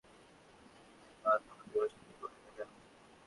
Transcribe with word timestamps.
মা 1.23 1.31
তোমাকে 1.39 1.65
পছন্দ 1.73 2.09
করে 2.21 2.37
না 2.37 2.49
কেন? 2.57 2.69